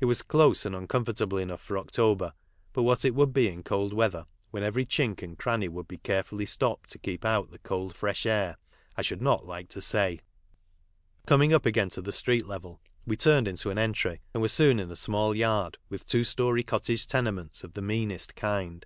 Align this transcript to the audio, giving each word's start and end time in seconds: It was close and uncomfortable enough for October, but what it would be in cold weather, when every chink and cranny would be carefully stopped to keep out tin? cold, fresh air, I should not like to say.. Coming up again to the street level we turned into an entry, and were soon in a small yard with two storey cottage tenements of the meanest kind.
It 0.00 0.04
was 0.04 0.20
close 0.20 0.66
and 0.66 0.76
uncomfortable 0.76 1.38
enough 1.38 1.62
for 1.62 1.78
October, 1.78 2.34
but 2.74 2.82
what 2.82 3.06
it 3.06 3.14
would 3.14 3.32
be 3.32 3.48
in 3.48 3.62
cold 3.62 3.94
weather, 3.94 4.26
when 4.50 4.62
every 4.62 4.84
chink 4.84 5.22
and 5.22 5.38
cranny 5.38 5.66
would 5.66 5.88
be 5.88 5.96
carefully 5.96 6.44
stopped 6.44 6.90
to 6.92 6.98
keep 6.98 7.24
out 7.24 7.48
tin? 7.48 7.60
cold, 7.62 7.96
fresh 7.96 8.26
air, 8.26 8.58
I 8.98 9.00
should 9.00 9.22
not 9.22 9.46
like 9.46 9.70
to 9.70 9.80
say.. 9.80 10.20
Coming 11.26 11.54
up 11.54 11.64
again 11.64 11.88
to 11.88 12.02
the 12.02 12.12
street 12.12 12.44
level 12.46 12.82
we 13.06 13.16
turned 13.16 13.48
into 13.48 13.70
an 13.70 13.78
entry, 13.78 14.20
and 14.34 14.42
were 14.42 14.46
soon 14.48 14.78
in 14.78 14.90
a 14.90 14.94
small 14.94 15.34
yard 15.34 15.78
with 15.88 16.04
two 16.04 16.22
storey 16.24 16.62
cottage 16.62 17.06
tenements 17.06 17.64
of 17.64 17.72
the 17.72 17.80
meanest 17.80 18.34
kind. 18.34 18.84